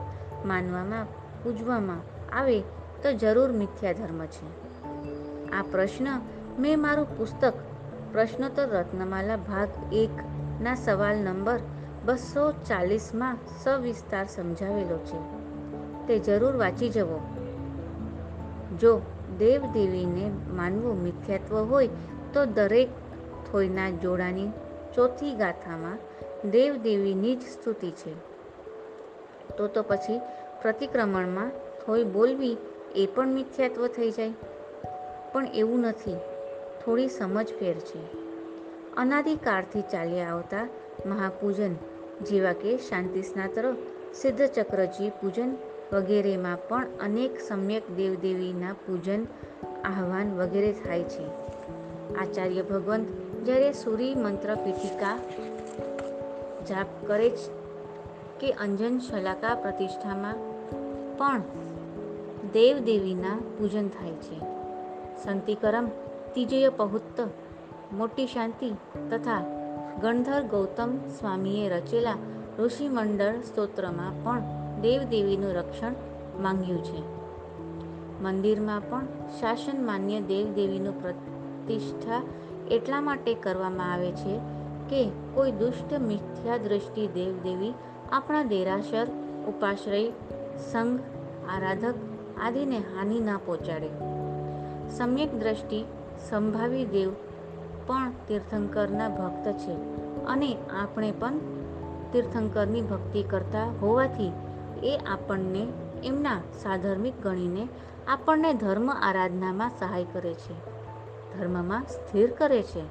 [0.44, 1.06] માનવામાં,
[1.42, 2.00] પૂજવામાં
[2.36, 2.60] આવે
[3.02, 4.46] તો જરૂર મિથ્યા ધર્મ છે.
[5.50, 6.08] આ પ્રશ્ન
[6.58, 7.52] મેં મારું પુસ્તક
[8.12, 11.58] પ્રશ્નોત્તર રત્નમાલા ભાગ એકના સવાલ નંબર
[12.04, 15.18] બસો ચાલીસમાં સવિસ્તાર સમજાવેલો છે.
[16.06, 17.20] તે જરૂર વાંચી જવો.
[18.80, 19.02] જો
[19.38, 21.88] દેવદેવીને માનવું મિથ્યાત્વ હોય
[22.32, 22.88] તો દરેક
[23.52, 24.50] થોયના જોડાની
[24.94, 25.98] ચોથી ગાથામાં
[26.44, 28.12] દેવ દેવીની જ સ્તુતિ છે.
[29.56, 30.18] તો તો પછી
[30.62, 31.50] પ્રતિક્રમણમાં
[31.86, 32.56] થોડી બોલવી
[32.96, 34.30] એ પણ મિથ્યાત્વ થઈ જાય.
[35.32, 36.16] પણ એવું નથી.
[36.84, 38.12] થોડી સમજ ફેર છે.
[38.96, 40.68] અનાદિકાળથી ચાલ્યા આવતા
[41.06, 41.74] મહાપૂજન
[42.22, 43.74] જેવા કે શાંતિ સ્નાત્ર,
[44.14, 45.56] સિદ્ધચક્રજી પૂજન
[45.92, 49.24] વગેરેમાં પણ અનેક સમ્યક દેવદેવીના પૂજન
[49.84, 51.26] આહવાન વગેરે થાય છે.
[52.14, 53.06] આચાર્ય ભગવંત
[53.44, 55.20] જ્યારે સૂરી મંત્ર પીઠિકા
[56.70, 57.58] જાપ કરે છે
[58.40, 60.34] કે અંજન શલાકા પ્રતિષ્ઠામાં
[61.18, 61.42] પણ
[62.52, 64.38] દેવદેવીના પૂજન થાય છે.
[65.24, 65.86] સંતિકરમ
[66.34, 67.20] તિજય પહુત્ત,
[67.92, 68.70] મોટી શાંતિ
[69.10, 69.42] તથા
[70.00, 72.14] ગણધર ગૌતમ સ્વામીએ રચેલા
[72.58, 74.42] ઋષિમંડળ સ્તોત્રમાં પણ
[74.80, 75.94] દેવદેવીનું રક્ષણ
[76.40, 77.18] માંગ્યું છે.
[78.22, 79.04] મંદિરમાં પણ
[79.40, 82.22] શાસન માન્ય દેવદેવીનું પ્રતિષ્ઠા
[82.70, 84.57] એટલા માટે કરવામાં આવે છે
[84.90, 87.74] કે કોઈ દુષ્ટ મિથ્યા દ્રષ્ટિ દેવદેવી,
[88.12, 89.06] આપણા દેરાસર,
[89.48, 90.10] ઉપાશ્રય,
[90.70, 91.00] સંઘ,
[91.48, 91.94] આરાધક
[92.42, 93.88] આદિને હાનિ ના પહોંચાડે.
[94.90, 95.84] સમ્યક દ્રષ્ટિ
[96.30, 97.12] સંભાવી દેવ
[97.86, 99.72] પણ તીર્થંકરના ભક્ત છે
[100.24, 101.38] અને આપણે પણ
[102.12, 104.32] તીર્થંકરની ભક્તિ કરતા હોવાથી
[104.82, 105.66] એ આપણને
[106.04, 107.68] એમના સાધર્મિક ગણીને
[108.08, 110.78] આપણને ધર્મ આરાધનામાં સહાય કરે છે.
[111.38, 112.82] ધર્મમાં સ્થિર કરે છે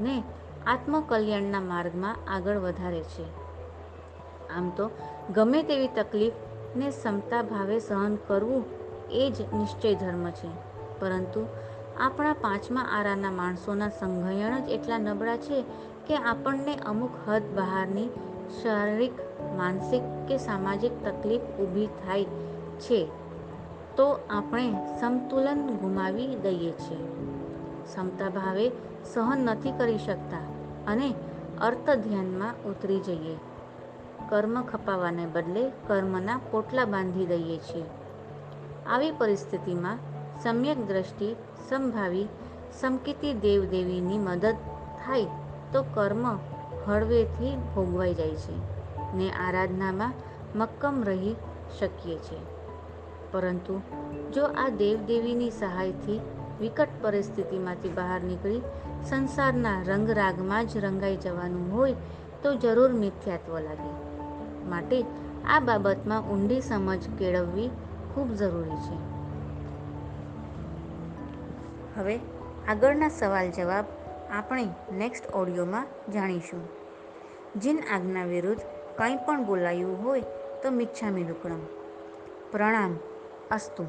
[0.00, 0.22] ને
[0.66, 3.24] આત્મકલ્યાણના માર્ગમાં આગળ વધારે છે.
[4.48, 4.90] આમ તો
[5.34, 8.64] ગમે તેવી તકલીફને ક્ષમતા ભાવે સહન કરવું
[9.10, 10.48] એ જ નિશ્ચય ધર્મ છે.
[11.00, 11.46] પરંતુ
[12.00, 15.64] આપણા પાંચમા આરાના માણસોના સંઘયણ જ એટલા નબળા છે
[16.06, 18.08] કે આપણને અમુક હદ બહારની
[18.62, 19.12] શારીરિક,
[19.56, 22.24] માનસિક કે સામાજિક તકલીફ ઊભી થાય
[22.80, 23.06] છે
[23.96, 27.06] તો આપણે સંતુલન ગુમાવી દઈએ છીએ.
[27.84, 28.70] ક્ષમતા ભાવે
[29.14, 30.51] સહન નથી કરી શકતા.
[30.86, 31.14] અને
[31.60, 33.36] અર્થ ધ્યાનમાં ઉતરી જઈએ.
[34.28, 37.84] કર્મ ખપાવાને બદલે કર્મના પોટલા બાંધી દઈએ છીએ.
[38.86, 39.98] આવી પરિસ્થિતિમાં
[40.42, 41.36] સમ્યક દ્રષ્ટિ,
[41.68, 42.28] સંભાવી
[42.80, 44.56] સમકિતી દેવદેવીની મદદ
[45.06, 45.24] થાય
[45.72, 46.38] તો કર્મ
[46.86, 48.56] હળવેથી ભોગવાઈ જાય છે
[49.14, 50.12] ને આરાધનામાં
[50.56, 51.34] મક્કમ રહી
[51.78, 52.38] શકીએ છીએ.
[53.32, 53.80] પરંતુ
[54.34, 56.20] જો આ દેવદેવીની સહાયથી
[56.60, 58.62] વિકટ પરિસ્થિતિમાંથી બહાર નીકળી
[59.04, 61.94] સંસારના રંગરાગમાં જ રંગાઈ જવાનું હોય
[62.42, 63.90] તો જરૂર મિથ્યાત્વ લાગે.
[64.68, 65.04] માટે
[65.48, 67.70] આ બાબતમાં ઊંડી સમજ કેળવવી
[68.14, 69.12] ખૂબ જરૂરી છે.
[72.00, 72.18] હવે
[72.68, 73.84] આગળના સવાલ જવાબ
[74.30, 76.68] આપણે નેક્સ્ટ ઓડિયોમાં જાણીશું.
[77.60, 78.60] જીન આજ્ઞા વિરુદ્ધ
[78.98, 80.20] કંઈ પણ બોલાયું હોય
[80.62, 81.60] તો મિચ્છામી દુક્કડમ
[82.52, 82.96] પ્રણામ.
[83.50, 83.86] અસ્તુ.